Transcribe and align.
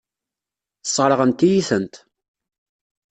Sseṛɣent-iyi-tent. 0.83 1.95